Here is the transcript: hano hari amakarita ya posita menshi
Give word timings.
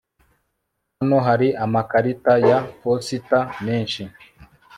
hano 0.97 1.17
hari 1.27 1.47
amakarita 1.65 2.33
ya 2.47 2.57
posita 2.81 3.39
menshi 3.65 4.03